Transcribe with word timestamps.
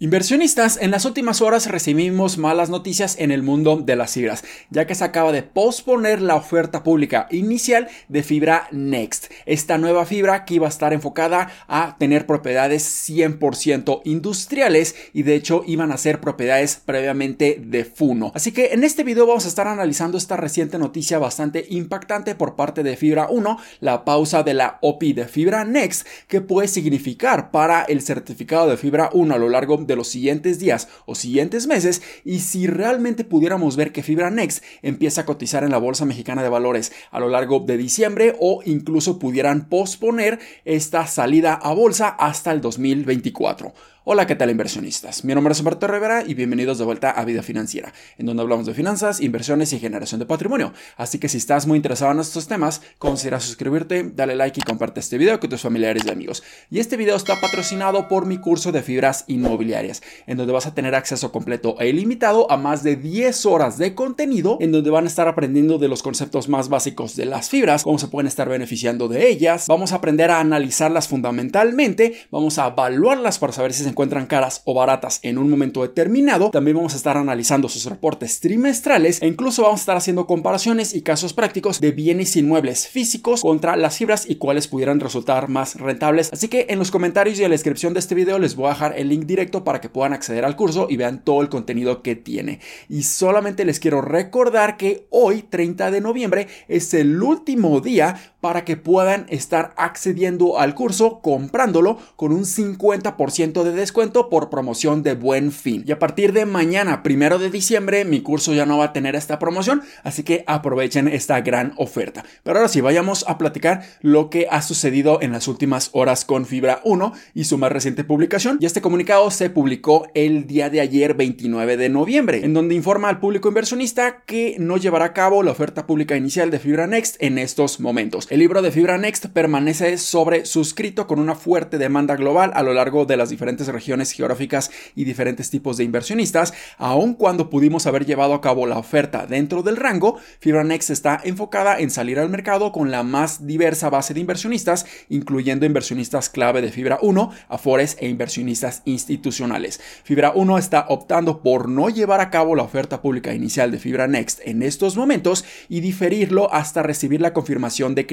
Inversionistas, 0.00 0.78
en 0.80 0.92
las 0.92 1.04
últimas 1.06 1.42
horas 1.42 1.66
recibimos 1.66 2.38
malas 2.38 2.70
noticias 2.70 3.16
en 3.18 3.32
el 3.32 3.42
mundo 3.42 3.78
de 3.78 3.96
las 3.96 4.12
fibras, 4.12 4.44
ya 4.70 4.86
que 4.86 4.94
se 4.94 5.02
acaba 5.02 5.32
de 5.32 5.42
posponer 5.42 6.22
la 6.22 6.36
oferta 6.36 6.84
pública 6.84 7.26
inicial 7.32 7.88
de 8.06 8.22
fibra 8.22 8.68
Next, 8.70 9.32
esta 9.44 9.76
nueva 9.76 10.06
fibra 10.06 10.44
que 10.44 10.54
iba 10.54 10.66
a 10.66 10.68
estar 10.68 10.92
enfocada 10.92 11.50
a 11.66 11.96
tener 11.98 12.26
propiedades 12.26 13.10
100% 13.10 14.02
industriales 14.04 14.94
y 15.12 15.24
de 15.24 15.34
hecho 15.34 15.64
iban 15.66 15.90
a 15.90 15.96
ser 15.96 16.20
propiedades 16.20 16.76
previamente 16.76 17.60
de 17.60 17.84
Funo. 17.84 18.30
Así 18.36 18.52
que 18.52 18.74
en 18.74 18.84
este 18.84 19.02
video 19.02 19.26
vamos 19.26 19.46
a 19.46 19.48
estar 19.48 19.66
analizando 19.66 20.16
esta 20.16 20.36
reciente 20.36 20.78
noticia 20.78 21.18
bastante 21.18 21.66
impactante 21.70 22.36
por 22.36 22.54
parte 22.54 22.84
de 22.84 22.96
Fibra 22.96 23.26
1, 23.28 23.58
la 23.80 24.04
pausa 24.04 24.44
de 24.44 24.54
la 24.54 24.78
OPI 24.80 25.12
de 25.14 25.26
Fibra 25.26 25.64
Next, 25.64 26.06
que 26.28 26.40
puede 26.40 26.68
significar 26.68 27.50
para 27.50 27.82
el 27.82 28.00
certificado 28.00 28.70
de 28.70 28.76
Fibra 28.76 29.10
1 29.12 29.34
a 29.34 29.38
lo 29.38 29.48
largo 29.48 29.87
de 29.88 29.96
los 29.96 30.06
siguientes 30.06 30.60
días 30.60 30.86
o 31.06 31.16
siguientes 31.16 31.66
meses 31.66 32.00
y 32.24 32.38
si 32.38 32.68
realmente 32.68 33.24
pudiéramos 33.24 33.74
ver 33.74 33.90
que 33.90 34.04
Fibra 34.04 34.30
Next 34.30 34.62
empieza 34.82 35.22
a 35.22 35.26
cotizar 35.26 35.64
en 35.64 35.72
la 35.72 35.78
Bolsa 35.78 36.04
Mexicana 36.04 36.44
de 36.44 36.48
Valores 36.48 36.92
a 37.10 37.18
lo 37.18 37.28
largo 37.28 37.58
de 37.58 37.76
diciembre 37.76 38.36
o 38.38 38.60
incluso 38.64 39.18
pudieran 39.18 39.68
posponer 39.68 40.38
esta 40.64 41.06
salida 41.08 41.54
a 41.54 41.72
bolsa 41.72 42.08
hasta 42.08 42.52
el 42.52 42.60
2024. 42.60 43.72
Hola, 44.10 44.26
¿qué 44.26 44.36
tal 44.36 44.48
inversionistas? 44.48 45.22
Mi 45.22 45.34
nombre 45.34 45.52
es 45.52 45.60
Humberto 45.60 45.86
Rivera 45.86 46.24
y 46.26 46.32
bienvenidos 46.32 46.78
de 46.78 46.84
vuelta 46.86 47.10
a 47.10 47.26
Vida 47.26 47.42
Financiera, 47.42 47.92
en 48.16 48.24
donde 48.24 48.42
hablamos 48.42 48.64
de 48.64 48.72
finanzas, 48.72 49.20
inversiones 49.20 49.74
y 49.74 49.78
generación 49.78 50.18
de 50.18 50.24
patrimonio. 50.24 50.72
Así 50.96 51.18
que 51.18 51.28
si 51.28 51.36
estás 51.36 51.66
muy 51.66 51.76
interesado 51.76 52.12
en 52.12 52.20
estos 52.20 52.48
temas, 52.48 52.80
considera 52.96 53.38
suscribirte, 53.38 54.10
dale 54.14 54.34
like 54.34 54.60
y 54.60 54.62
comparte 54.62 55.00
este 55.00 55.18
video 55.18 55.38
con 55.38 55.50
tus 55.50 55.60
familiares 55.60 56.04
y 56.06 56.10
amigos. 56.10 56.42
Y 56.70 56.78
este 56.78 56.96
video 56.96 57.16
está 57.16 57.38
patrocinado 57.38 58.08
por 58.08 58.24
mi 58.24 58.38
curso 58.38 58.72
de 58.72 58.82
fibras 58.82 59.26
inmobiliarias, 59.26 60.02
en 60.26 60.38
donde 60.38 60.54
vas 60.54 60.66
a 60.66 60.72
tener 60.72 60.94
acceso 60.94 61.30
completo 61.30 61.76
e 61.78 61.90
ilimitado 61.90 62.50
a 62.50 62.56
más 62.56 62.82
de 62.82 62.96
10 62.96 63.44
horas 63.44 63.76
de 63.76 63.94
contenido, 63.94 64.56
en 64.62 64.72
donde 64.72 64.88
van 64.88 65.04
a 65.04 65.08
estar 65.08 65.28
aprendiendo 65.28 65.76
de 65.76 65.88
los 65.88 66.02
conceptos 66.02 66.48
más 66.48 66.70
básicos 66.70 67.14
de 67.14 67.26
las 67.26 67.50
fibras, 67.50 67.82
cómo 67.82 67.98
se 67.98 68.08
pueden 68.08 68.26
estar 68.26 68.48
beneficiando 68.48 69.06
de 69.06 69.28
ellas, 69.28 69.66
vamos 69.68 69.92
a 69.92 69.96
aprender 69.96 70.30
a 70.30 70.40
analizarlas 70.40 71.08
fundamentalmente, 71.08 72.26
vamos 72.30 72.58
a 72.58 72.68
evaluarlas 72.68 73.38
para 73.38 73.52
saber 73.52 73.74
si 73.74 73.84
se 73.84 73.97
encuentran 73.98 74.26
caras 74.26 74.62
o 74.64 74.74
baratas 74.74 75.18
en 75.24 75.38
un 75.38 75.50
momento 75.50 75.82
determinado. 75.82 76.52
También 76.52 76.76
vamos 76.76 76.94
a 76.94 76.96
estar 76.96 77.16
analizando 77.16 77.68
sus 77.68 77.84
reportes 77.86 78.38
trimestrales 78.38 79.20
e 79.20 79.26
incluso 79.26 79.62
vamos 79.62 79.80
a 79.80 79.82
estar 79.82 79.96
haciendo 79.96 80.24
comparaciones 80.28 80.94
y 80.94 81.02
casos 81.02 81.32
prácticos 81.32 81.80
de 81.80 81.90
bienes 81.90 82.36
inmuebles 82.36 82.86
físicos 82.86 83.40
contra 83.40 83.74
las 83.74 83.98
fibras 83.98 84.30
y 84.30 84.36
cuáles 84.36 84.68
pudieran 84.68 85.00
resultar 85.00 85.48
más 85.48 85.74
rentables. 85.80 86.32
Así 86.32 86.46
que 86.46 86.66
en 86.68 86.78
los 86.78 86.92
comentarios 86.92 87.40
y 87.40 87.42
en 87.42 87.50
la 87.50 87.54
descripción 87.54 87.92
de 87.92 87.98
este 87.98 88.14
video 88.14 88.38
les 88.38 88.54
voy 88.54 88.66
a 88.66 88.74
dejar 88.74 88.96
el 88.96 89.08
link 89.08 89.24
directo 89.24 89.64
para 89.64 89.80
que 89.80 89.88
puedan 89.88 90.12
acceder 90.12 90.44
al 90.44 90.54
curso 90.54 90.86
y 90.88 90.96
vean 90.96 91.24
todo 91.24 91.42
el 91.42 91.48
contenido 91.48 92.00
que 92.00 92.14
tiene. 92.14 92.60
Y 92.88 93.02
solamente 93.02 93.64
les 93.64 93.80
quiero 93.80 94.00
recordar 94.00 94.76
que 94.76 95.08
hoy, 95.10 95.42
30 95.42 95.90
de 95.90 96.00
noviembre, 96.00 96.46
es 96.68 96.94
el 96.94 97.20
último 97.20 97.80
día 97.80 98.14
para 98.40 98.64
que 98.64 98.76
puedan 98.76 99.26
estar 99.28 99.74
accediendo 99.76 100.58
al 100.58 100.74
curso 100.74 101.20
comprándolo 101.20 101.98
con 102.16 102.32
un 102.32 102.44
50% 102.44 103.62
de 103.62 103.72
descuento 103.72 104.28
por 104.28 104.50
promoción 104.50 105.02
de 105.02 105.14
buen 105.14 105.52
fin. 105.52 105.84
Y 105.86 105.92
a 105.92 105.98
partir 105.98 106.32
de 106.32 106.46
mañana, 106.46 107.02
primero 107.02 107.38
de 107.38 107.50
diciembre, 107.50 108.04
mi 108.04 108.20
curso 108.20 108.54
ya 108.54 108.66
no 108.66 108.78
va 108.78 108.86
a 108.86 108.92
tener 108.92 109.16
esta 109.16 109.38
promoción, 109.38 109.82
así 110.04 110.22
que 110.22 110.44
aprovechen 110.46 111.08
esta 111.08 111.40
gran 111.40 111.72
oferta. 111.76 112.24
Pero 112.42 112.58
ahora 112.58 112.68
sí, 112.68 112.80
vayamos 112.80 113.24
a 113.28 113.38
platicar 113.38 113.82
lo 114.00 114.30
que 114.30 114.46
ha 114.50 114.62
sucedido 114.62 115.20
en 115.20 115.32
las 115.32 115.48
últimas 115.48 115.90
horas 115.92 116.24
con 116.24 116.46
Fibra 116.46 116.80
1 116.84 117.12
y 117.34 117.44
su 117.44 117.58
más 117.58 117.72
reciente 117.72 118.04
publicación. 118.04 118.58
Y 118.60 118.66
este 118.66 118.80
comunicado 118.80 119.30
se 119.30 119.50
publicó 119.50 120.08
el 120.14 120.46
día 120.46 120.70
de 120.70 120.80
ayer, 120.80 121.14
29 121.14 121.76
de 121.76 121.88
noviembre, 121.88 122.44
en 122.44 122.54
donde 122.54 122.74
informa 122.74 123.08
al 123.08 123.20
público 123.20 123.48
inversionista 123.48 124.22
que 124.24 124.56
no 124.58 124.76
llevará 124.76 125.06
a 125.06 125.12
cabo 125.12 125.42
la 125.42 125.50
oferta 125.50 125.86
pública 125.86 126.16
inicial 126.16 126.50
de 126.50 126.58
Fibra 126.58 126.86
Next 126.86 127.16
en 127.20 127.38
estos 127.38 127.80
momentos. 127.80 128.27
El 128.30 128.40
libro 128.40 128.60
de 128.60 128.70
Fibra 128.70 128.98
Next 128.98 129.24
permanece 129.28 129.96
sobre 129.96 130.44
suscrito 130.44 131.06
con 131.06 131.18
una 131.18 131.34
fuerte 131.34 131.78
demanda 131.78 132.14
global 132.14 132.50
a 132.52 132.62
lo 132.62 132.74
largo 132.74 133.06
de 133.06 133.16
las 133.16 133.30
diferentes 133.30 133.68
regiones 133.68 134.12
geográficas 134.12 134.70
y 134.94 135.04
diferentes 135.04 135.48
tipos 135.48 135.78
de 135.78 135.84
inversionistas. 135.84 136.52
Aun 136.76 137.14
cuando 137.14 137.48
pudimos 137.48 137.86
haber 137.86 138.04
llevado 138.04 138.34
a 138.34 138.42
cabo 138.42 138.66
la 138.66 138.76
oferta 138.76 139.26
dentro 139.26 139.62
del 139.62 139.78
rango, 139.78 140.18
Fibra 140.40 140.62
Next 140.62 140.90
está 140.90 141.18
enfocada 141.24 141.80
en 141.80 141.90
salir 141.90 142.18
al 142.18 142.28
mercado 142.28 142.70
con 142.70 142.90
la 142.90 143.02
más 143.02 143.46
diversa 143.46 143.88
base 143.88 144.12
de 144.12 144.20
inversionistas, 144.20 144.84
incluyendo 145.08 145.64
inversionistas 145.64 146.28
clave 146.28 146.60
de 146.60 146.70
Fibra 146.70 146.98
1, 147.00 147.32
Afores 147.48 147.96
e 147.98 148.10
inversionistas 148.10 148.82
institucionales. 148.84 149.80
Fibra 150.04 150.32
1 150.34 150.58
está 150.58 150.84
optando 150.90 151.40
por 151.42 151.66
no 151.66 151.88
llevar 151.88 152.20
a 152.20 152.28
cabo 152.28 152.54
la 152.54 152.64
oferta 152.64 153.00
pública 153.00 153.32
inicial 153.32 153.70
de 153.70 153.78
Fibra 153.78 154.06
Next 154.06 154.40
en 154.44 154.62
estos 154.62 154.98
momentos 154.98 155.46
y 155.70 155.80
diferirlo 155.80 156.52
hasta 156.52 156.82
recibir 156.82 157.22
la 157.22 157.32
confirmación 157.32 157.94
de 157.94 158.06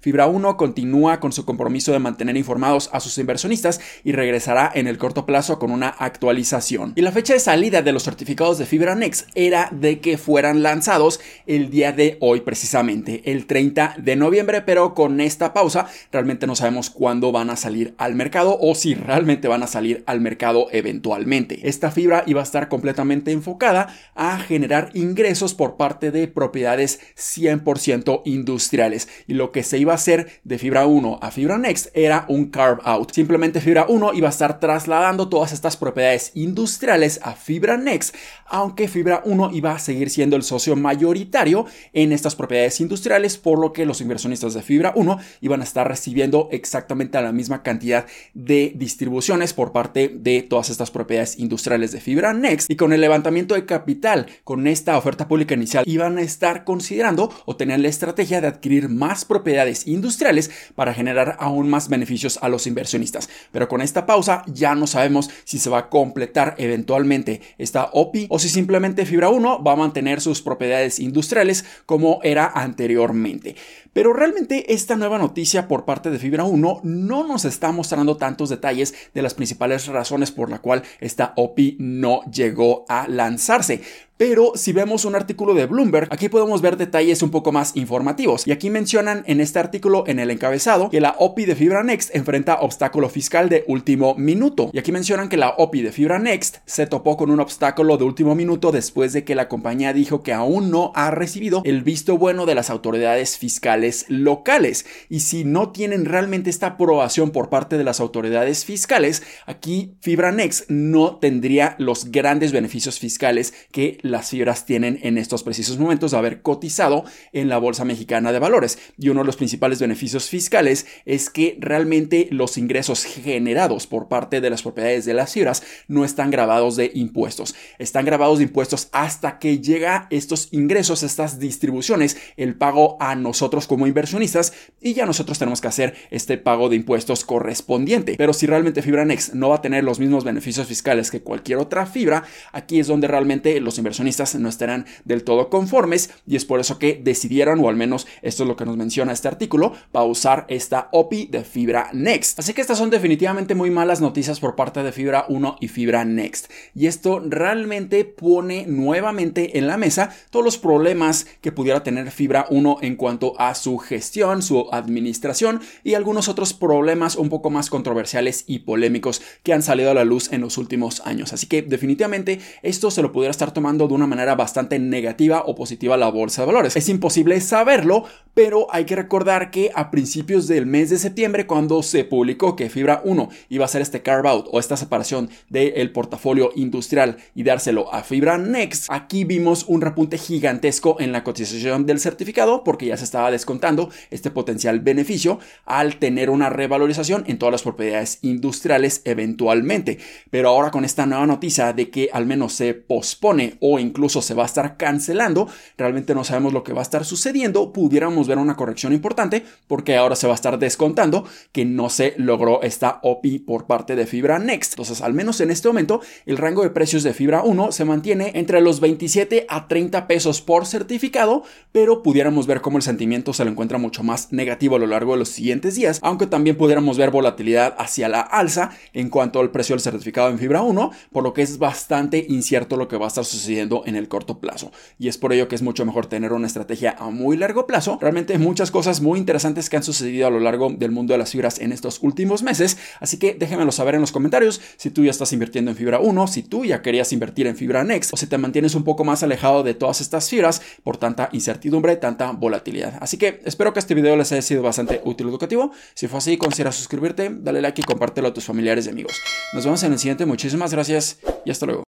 Fibra 0.00 0.26
1 0.26 0.56
continúa 0.56 1.20
con 1.20 1.32
su 1.32 1.44
compromiso 1.44 1.92
de 1.92 1.98
mantener 1.98 2.36
informados 2.36 2.90
a 2.92 3.00
sus 3.00 3.18
inversionistas 3.18 3.80
y 4.04 4.12
regresará 4.12 4.70
en 4.74 4.86
el 4.86 4.98
corto 4.98 5.26
plazo 5.26 5.58
con 5.58 5.70
una 5.70 5.88
actualización. 5.88 6.92
Y 6.96 7.02
la 7.02 7.12
fecha 7.12 7.34
de 7.34 7.40
salida 7.40 7.82
de 7.82 7.92
los 7.92 8.04
certificados 8.04 8.58
de 8.58 8.66
Fibra 8.66 8.94
Next 8.94 9.28
era 9.34 9.68
de 9.72 10.00
que 10.00 10.18
fueran 10.18 10.62
lanzados 10.62 11.20
el 11.46 11.70
día 11.70 11.92
de 11.92 12.16
hoy 12.20 12.40
precisamente, 12.40 13.22
el 13.24 13.46
30 13.46 13.96
de 13.98 14.16
noviembre, 14.16 14.62
pero 14.62 14.94
con 14.94 15.20
esta 15.20 15.52
pausa 15.52 15.86
realmente 16.12 16.46
no 16.46 16.56
sabemos 16.56 16.90
cuándo 16.90 17.32
van 17.32 17.50
a 17.50 17.56
salir 17.56 17.94
al 17.98 18.14
mercado 18.14 18.58
o 18.60 18.74
si 18.74 18.94
realmente 18.94 19.48
van 19.48 19.62
a 19.62 19.66
salir 19.66 20.02
al 20.06 20.20
mercado 20.20 20.68
eventualmente. 20.72 21.68
Esta 21.68 21.90
fibra 21.90 22.24
iba 22.26 22.40
a 22.40 22.44
estar 22.44 22.68
completamente 22.68 23.32
enfocada 23.32 23.94
a 24.14 24.38
generar 24.38 24.90
ingresos 24.94 25.54
por 25.54 25.76
parte 25.76 26.10
de 26.10 26.28
propiedades 26.28 27.00
100% 27.16 28.22
industriales 28.24 29.08
y 29.26 29.34
lo 29.34 29.52
que 29.52 29.62
se 29.62 29.78
iba 29.78 29.92
a 29.92 29.96
hacer 29.96 30.40
de 30.44 30.58
fibra 30.58 30.86
1 30.86 31.18
a 31.22 31.30
fibra 31.30 31.58
next 31.58 31.88
era 31.94 32.26
un 32.28 32.46
carve 32.46 32.82
out. 32.84 33.12
Simplemente 33.12 33.60
fibra 33.60 33.86
1 33.88 34.14
iba 34.14 34.28
a 34.28 34.30
estar 34.30 34.60
trasladando 34.60 35.28
todas 35.28 35.52
estas 35.52 35.76
propiedades 35.76 36.32
industriales 36.34 37.20
a 37.22 37.34
fibra 37.34 37.76
next, 37.76 38.14
aunque 38.46 38.88
fibra 38.88 39.22
1 39.24 39.50
iba 39.52 39.72
a 39.72 39.78
seguir 39.78 40.10
siendo 40.10 40.36
el 40.36 40.42
socio 40.42 40.76
mayoritario 40.76 41.66
en 41.92 42.12
estas 42.12 42.34
propiedades 42.34 42.80
industriales, 42.80 43.36
por 43.36 43.58
lo 43.58 43.72
que 43.72 43.86
los 43.86 44.00
inversionistas 44.00 44.54
de 44.54 44.62
fibra 44.62 44.92
1 44.94 45.18
iban 45.40 45.60
a 45.60 45.64
estar 45.64 45.88
recibiendo 45.88 46.48
exactamente 46.52 47.20
la 47.20 47.32
misma 47.32 47.62
cantidad 47.62 48.06
de 48.34 48.72
distribuciones 48.74 49.52
por 49.52 49.72
parte 49.72 50.08
de 50.14 50.42
todas 50.42 50.70
estas 50.70 50.90
propiedades 50.90 51.38
industriales 51.38 51.92
de 51.92 52.00
fibra 52.00 52.32
next 52.32 52.70
y 52.70 52.76
con 52.76 52.92
el 52.92 53.00
levantamiento 53.00 53.54
de 53.54 53.66
capital 53.66 54.26
con 54.44 54.66
esta 54.66 54.96
oferta 54.96 55.28
pública 55.28 55.54
inicial 55.54 55.84
iban 55.86 56.18
a 56.18 56.22
estar 56.22 56.64
considerando 56.64 57.30
o 57.44 57.56
tener 57.56 57.80
la 57.80 57.88
estrategia 57.88 58.40
de 58.40 58.48
adquirir 58.48 58.88
más 58.88 59.13
propiedades 59.22 59.86
industriales 59.86 60.50
para 60.74 60.94
generar 60.94 61.36
aún 61.40 61.68
más 61.68 61.90
beneficios 61.90 62.38
a 62.40 62.48
los 62.48 62.66
inversionistas. 62.66 63.28
Pero 63.52 63.68
con 63.68 63.82
esta 63.82 64.06
pausa 64.06 64.44
ya 64.46 64.74
no 64.74 64.86
sabemos 64.86 65.28
si 65.44 65.58
se 65.58 65.68
va 65.68 65.78
a 65.78 65.88
completar 65.90 66.54
eventualmente 66.56 67.42
esta 67.58 67.90
OPI 67.92 68.28
o 68.30 68.38
si 68.38 68.48
simplemente 68.48 69.04
Fibra 69.04 69.28
1 69.28 69.62
va 69.62 69.72
a 69.72 69.76
mantener 69.76 70.22
sus 70.22 70.40
propiedades 70.40 70.98
industriales 71.00 71.66
como 71.84 72.20
era 72.22 72.46
anteriormente. 72.46 73.56
Pero 73.92 74.12
realmente 74.12 74.72
esta 74.72 74.96
nueva 74.96 75.18
noticia 75.18 75.68
por 75.68 75.84
parte 75.84 76.10
de 76.10 76.18
Fibra 76.18 76.44
1 76.44 76.80
no 76.82 77.26
nos 77.26 77.44
está 77.44 77.70
mostrando 77.72 78.16
tantos 78.16 78.48
detalles 78.48 78.94
de 79.14 79.22
las 79.22 79.34
principales 79.34 79.86
razones 79.86 80.32
por 80.32 80.50
la 80.50 80.58
cual 80.58 80.82
esta 81.00 81.32
OPI 81.36 81.76
no 81.78 82.22
llegó 82.30 82.84
a 82.88 83.06
lanzarse. 83.08 83.82
Pero 84.16 84.52
si 84.54 84.72
vemos 84.72 85.04
un 85.04 85.16
artículo 85.16 85.54
de 85.54 85.66
Bloomberg, 85.66 86.06
aquí 86.12 86.28
podemos 86.28 86.62
ver 86.62 86.76
detalles 86.76 87.20
un 87.22 87.32
poco 87.32 87.50
más 87.50 87.74
informativos. 87.74 88.46
Y 88.46 88.52
aquí 88.52 88.70
mencionan 88.70 89.24
en 89.26 89.40
este 89.40 89.58
artículo, 89.58 90.04
en 90.06 90.20
el 90.20 90.30
encabezado, 90.30 90.88
que 90.88 91.00
la 91.00 91.16
OPI 91.18 91.46
de 91.46 91.56
Fibra 91.56 91.82
Next 91.82 92.14
enfrenta 92.14 92.60
obstáculo 92.60 93.08
fiscal 93.08 93.48
de 93.48 93.64
último 93.66 94.14
minuto. 94.14 94.70
Y 94.72 94.78
aquí 94.78 94.92
mencionan 94.92 95.28
que 95.28 95.36
la 95.36 95.50
OPI 95.58 95.82
de 95.82 95.90
Fibra 95.90 96.20
Next 96.20 96.58
se 96.64 96.86
topó 96.86 97.16
con 97.16 97.32
un 97.32 97.40
obstáculo 97.40 97.96
de 97.96 98.04
último 98.04 98.36
minuto 98.36 98.70
después 98.70 99.12
de 99.12 99.24
que 99.24 99.34
la 99.34 99.48
compañía 99.48 99.92
dijo 99.92 100.22
que 100.22 100.32
aún 100.32 100.70
no 100.70 100.92
ha 100.94 101.10
recibido 101.10 101.62
el 101.64 101.82
visto 101.82 102.16
bueno 102.16 102.46
de 102.46 102.54
las 102.54 102.70
autoridades 102.70 103.36
fiscales 103.36 104.04
locales. 104.06 104.86
Y 105.08 105.20
si 105.20 105.42
no 105.42 105.72
tienen 105.72 106.04
realmente 106.04 106.50
esta 106.50 106.68
aprobación 106.68 107.32
por 107.32 107.48
parte 107.50 107.78
de 107.78 107.84
las 107.84 107.98
autoridades 107.98 108.64
fiscales, 108.64 109.24
aquí 109.46 109.96
Fibra 110.00 110.30
Next 110.30 110.70
no 110.70 111.16
tendría 111.16 111.74
los 111.80 112.12
grandes 112.12 112.52
beneficios 112.52 113.00
fiscales 113.00 113.54
que 113.72 113.98
las 114.04 114.28
fibras 114.28 114.66
tienen 114.66 115.00
en 115.02 115.16
estos 115.16 115.42
precisos 115.42 115.78
momentos 115.78 116.10
de 116.10 116.18
haber 116.18 116.42
cotizado 116.42 117.04
en 117.32 117.48
la 117.48 117.56
Bolsa 117.56 117.86
Mexicana 117.86 118.32
de 118.32 118.38
Valores. 118.38 118.78
Y 118.98 119.08
uno 119.08 119.20
de 119.20 119.26
los 119.26 119.36
principales 119.36 119.80
beneficios 119.80 120.28
fiscales 120.28 120.86
es 121.06 121.30
que 121.30 121.56
realmente 121.58 122.28
los 122.30 122.58
ingresos 122.58 123.04
generados 123.04 123.86
por 123.86 124.08
parte 124.08 124.42
de 124.42 124.50
las 124.50 124.60
propiedades 124.60 125.06
de 125.06 125.14
las 125.14 125.32
fibras 125.32 125.62
no 125.88 126.04
están 126.04 126.30
grabados 126.30 126.76
de 126.76 126.90
impuestos. 126.94 127.54
Están 127.78 128.04
grabados 128.04 128.38
de 128.38 128.44
impuestos 128.44 128.88
hasta 128.92 129.38
que 129.38 129.60
llega 129.60 130.06
estos 130.10 130.48
ingresos, 130.50 131.02
estas 131.02 131.38
distribuciones, 131.38 132.18
el 132.36 132.56
pago 132.56 132.98
a 133.00 133.14
nosotros 133.14 133.66
como 133.66 133.86
inversionistas 133.86 134.52
y 134.82 134.92
ya 134.92 135.06
nosotros 135.06 135.38
tenemos 135.38 135.62
que 135.62 135.68
hacer 135.68 135.94
este 136.10 136.36
pago 136.36 136.68
de 136.68 136.76
impuestos 136.76 137.24
correspondiente. 137.24 138.16
Pero 138.18 138.34
si 138.34 138.46
realmente 138.46 138.82
Fibra 138.82 139.06
Next 139.06 139.32
no 139.32 139.48
va 139.48 139.56
a 139.56 139.62
tener 139.62 139.82
los 139.82 139.98
mismos 139.98 140.24
beneficios 140.24 140.66
fiscales 140.66 141.10
que 141.10 141.22
cualquier 141.22 141.56
otra 141.56 141.86
fibra, 141.86 142.24
aquí 142.52 142.80
es 142.80 142.86
donde 142.86 143.08
realmente 143.08 143.58
los 143.60 143.78
inversionistas 143.94 144.34
no 144.34 144.48
estarán 144.48 144.86
del 145.04 145.22
todo 145.22 145.48
conformes 145.48 146.10
y 146.26 146.36
es 146.36 146.44
por 146.44 146.60
eso 146.60 146.78
que 146.78 147.00
decidieron, 147.02 147.60
o 147.60 147.68
al 147.68 147.76
menos 147.76 148.06
esto 148.22 148.42
es 148.42 148.48
lo 148.48 148.56
que 148.56 148.64
nos 148.64 148.76
menciona 148.76 149.12
este 149.12 149.28
artículo, 149.28 149.72
pausar 149.92 150.46
esta 150.48 150.88
OPI 150.92 151.26
de 151.26 151.44
Fibra 151.44 151.90
Next. 151.92 152.38
Así 152.38 152.52
que 152.52 152.60
estas 152.60 152.78
son 152.78 152.90
definitivamente 152.90 153.54
muy 153.54 153.70
malas 153.70 154.00
noticias 154.00 154.40
por 154.40 154.56
parte 154.56 154.82
de 154.82 154.92
Fibra 154.92 155.26
1 155.28 155.58
y 155.60 155.68
Fibra 155.68 156.04
Next. 156.04 156.50
Y 156.74 156.86
esto 156.86 157.22
realmente 157.24 158.04
pone 158.04 158.66
nuevamente 158.66 159.58
en 159.58 159.66
la 159.66 159.76
mesa 159.76 160.10
todos 160.30 160.44
los 160.44 160.58
problemas 160.58 161.26
que 161.40 161.52
pudiera 161.52 161.82
tener 161.82 162.10
Fibra 162.10 162.46
1 162.50 162.78
en 162.82 162.96
cuanto 162.96 163.38
a 163.38 163.54
su 163.54 163.78
gestión, 163.78 164.42
su 164.42 164.68
administración 164.72 165.60
y 165.84 165.94
algunos 165.94 166.28
otros 166.28 166.52
problemas 166.52 167.16
un 167.16 167.28
poco 167.28 167.50
más 167.50 167.70
controversiales 167.70 168.44
y 168.46 168.60
polémicos 168.60 169.22
que 169.42 169.52
han 169.52 169.62
salido 169.62 169.90
a 169.90 169.94
la 169.94 170.04
luz 170.04 170.32
en 170.32 170.40
los 170.40 170.58
últimos 170.58 171.00
años. 171.04 171.32
Así 171.32 171.46
que 171.46 171.62
definitivamente 171.62 172.40
esto 172.62 172.90
se 172.90 173.02
lo 173.02 173.12
pudiera 173.12 173.30
estar 173.30 173.52
tomando 173.52 173.83
de 173.88 173.94
una 173.94 174.06
manera 174.06 174.34
bastante 174.34 174.78
negativa 174.78 175.42
o 175.46 175.54
positiva 175.54 175.96
la 175.96 176.08
bolsa 176.08 176.42
de 176.42 176.46
valores. 176.46 176.76
Es 176.76 176.88
imposible 176.88 177.40
saberlo, 177.40 178.04
pero 178.34 178.66
hay 178.70 178.84
que 178.84 178.96
recordar 178.96 179.50
que 179.50 179.70
a 179.74 179.90
principios 179.90 180.48
del 180.48 180.66
mes 180.66 180.90
de 180.90 180.98
septiembre, 180.98 181.46
cuando 181.46 181.82
se 181.82 182.04
publicó 182.04 182.56
que 182.56 182.68
Fibra 182.68 183.00
1 183.04 183.28
iba 183.48 183.64
a 183.64 183.66
hacer 183.66 183.82
este 183.82 184.02
carve 184.02 184.28
out 184.28 184.48
o 184.50 184.58
esta 184.58 184.76
separación 184.76 185.30
del 185.48 185.92
portafolio 185.92 186.50
industrial 186.54 187.16
y 187.34 187.44
dárselo 187.44 187.92
a 187.92 188.02
Fibra 188.02 188.38
Next, 188.38 188.86
aquí 188.90 189.24
vimos 189.24 189.64
un 189.68 189.80
repunte 189.80 190.18
gigantesco 190.18 190.96
en 191.00 191.12
la 191.12 191.24
cotización 191.24 191.86
del 191.86 192.00
certificado 192.00 192.64
porque 192.64 192.86
ya 192.86 192.96
se 192.96 193.04
estaba 193.04 193.30
descontando 193.30 193.90
este 194.10 194.30
potencial 194.30 194.80
beneficio 194.80 195.38
al 195.64 195.96
tener 195.96 196.30
una 196.30 196.50
revalorización 196.50 197.24
en 197.26 197.38
todas 197.38 197.52
las 197.52 197.62
propiedades 197.62 198.18
industriales 198.22 199.02
eventualmente. 199.04 199.98
Pero 200.30 200.48
ahora 200.48 200.70
con 200.70 200.84
esta 200.84 201.06
nueva 201.06 201.26
noticia 201.26 201.72
de 201.72 201.90
que 201.90 202.10
al 202.12 202.26
menos 202.26 202.52
se 202.52 202.74
pospone 202.74 203.56
o 203.60 203.73
incluso 203.78 204.22
se 204.22 204.34
va 204.34 204.44
a 204.44 204.46
estar 204.46 204.76
cancelando, 204.76 205.48
realmente 205.76 206.14
no 206.14 206.24
sabemos 206.24 206.52
lo 206.52 206.64
que 206.64 206.72
va 206.72 206.80
a 206.80 206.82
estar 206.82 207.04
sucediendo, 207.04 207.72
pudiéramos 207.72 208.28
ver 208.28 208.38
una 208.38 208.56
corrección 208.56 208.92
importante 208.92 209.44
porque 209.66 209.96
ahora 209.96 210.16
se 210.16 210.26
va 210.26 210.32
a 210.32 210.36
estar 210.36 210.58
descontando 210.58 211.24
que 211.52 211.64
no 211.64 211.90
se 211.90 212.14
logró 212.16 212.62
esta 212.62 213.00
OPI 213.02 213.40
por 213.40 213.66
parte 213.66 213.96
de 213.96 214.06
Fibra 214.06 214.38
Next. 214.38 214.72
Entonces, 214.72 215.00
al 215.00 215.14
menos 215.14 215.40
en 215.40 215.50
este 215.50 215.68
momento, 215.68 216.00
el 216.26 216.36
rango 216.36 216.62
de 216.62 216.70
precios 216.70 217.02
de 217.02 217.14
Fibra 217.14 217.42
1 217.42 217.72
se 217.72 217.84
mantiene 217.84 218.32
entre 218.34 218.60
los 218.60 218.80
27 218.80 219.46
a 219.48 219.68
30 219.68 220.06
pesos 220.06 220.40
por 220.40 220.66
certificado, 220.66 221.42
pero 221.72 222.02
pudiéramos 222.02 222.46
ver 222.46 222.60
cómo 222.60 222.76
el 222.76 222.82
sentimiento 222.82 223.32
se 223.32 223.44
lo 223.44 223.50
encuentra 223.50 223.78
mucho 223.78 224.02
más 224.02 224.32
negativo 224.32 224.76
a 224.76 224.78
lo 224.78 224.86
largo 224.86 225.12
de 225.12 225.18
los 225.18 225.28
siguientes 225.28 225.74
días, 225.74 225.98
aunque 226.02 226.26
también 226.26 226.56
pudiéramos 226.56 226.96
ver 226.98 227.10
volatilidad 227.10 227.74
hacia 227.78 228.08
la 228.08 228.20
alza 228.20 228.70
en 228.92 229.10
cuanto 229.10 229.40
al 229.40 229.50
precio 229.50 229.74
del 229.74 229.82
certificado 229.82 230.28
en 230.28 230.38
Fibra 230.38 230.62
1, 230.62 230.90
por 231.12 231.22
lo 231.22 231.32
que 231.32 231.42
es 231.42 231.58
bastante 231.58 232.24
incierto 232.28 232.76
lo 232.76 232.88
que 232.88 232.96
va 232.96 233.06
a 233.06 233.08
estar 233.08 233.24
sucediendo 233.24 233.63
en 233.86 233.96
el 233.96 234.08
corto 234.08 234.38
plazo. 234.38 234.72
Y 234.98 235.08
es 235.08 235.18
por 235.18 235.32
ello 235.32 235.48
que 235.48 235.54
es 235.54 235.62
mucho 235.62 235.84
mejor 235.84 236.06
tener 236.06 236.32
una 236.32 236.46
estrategia 236.46 236.96
a 236.98 237.10
muy 237.10 237.36
largo 237.36 237.66
plazo. 237.66 237.98
Realmente 238.00 238.38
muchas 238.38 238.70
cosas 238.70 239.00
muy 239.00 239.18
interesantes 239.18 239.70
que 239.70 239.76
han 239.76 239.82
sucedido 239.82 240.26
a 240.26 240.30
lo 240.30 240.40
largo 240.40 240.70
del 240.70 240.90
mundo 240.90 241.12
de 241.12 241.18
las 241.18 241.30
fibras 241.30 241.58
en 241.58 241.72
estos 241.72 241.98
últimos 242.02 242.42
meses, 242.42 242.76
así 243.00 243.18
que 243.18 243.34
déjenmelo 243.34 243.72
saber 243.72 243.94
en 243.94 244.00
los 244.00 244.12
comentarios 244.12 244.60
si 244.76 244.90
tú 244.90 245.04
ya 245.04 245.10
estás 245.10 245.32
invirtiendo 245.32 245.70
en 245.70 245.76
Fibra 245.76 246.00
1, 246.00 246.26
si 246.26 246.42
tú 246.42 246.64
ya 246.64 246.82
querías 246.82 247.12
invertir 247.12 247.46
en 247.46 247.56
Fibra 247.56 247.84
Next 247.84 248.12
o 248.12 248.16
si 248.16 248.26
te 248.26 248.38
mantienes 248.38 248.74
un 248.74 248.84
poco 248.84 249.04
más 249.04 249.22
alejado 249.22 249.62
de 249.62 249.74
todas 249.74 250.00
estas 250.00 250.28
fibras 250.28 250.62
por 250.82 250.96
tanta 250.96 251.28
incertidumbre, 251.32 251.96
tanta 251.96 252.32
volatilidad. 252.32 252.98
Así 253.00 253.16
que 253.16 253.40
espero 253.44 253.72
que 253.72 253.80
este 253.80 253.94
video 253.94 254.16
les 254.16 254.32
haya 254.32 254.42
sido 254.42 254.62
bastante 254.62 255.00
útil 255.04 255.26
y 255.26 255.30
educativo. 255.30 255.72
Si 255.94 256.08
fue 256.08 256.18
así, 256.18 256.36
considera 256.36 256.72
suscribirte, 256.72 257.30
dale 257.30 257.60
like 257.60 257.80
y 257.80 257.84
compártelo 257.84 258.28
a 258.28 258.34
tus 258.34 258.44
familiares 258.44 258.86
y 258.86 258.90
amigos. 258.90 259.14
Nos 259.52 259.64
vemos 259.64 259.82
en 259.82 259.92
el 259.92 259.98
siguiente. 259.98 260.26
Muchísimas 260.26 260.72
gracias 260.72 261.18
y 261.44 261.50
hasta 261.50 261.66
luego. 261.66 261.83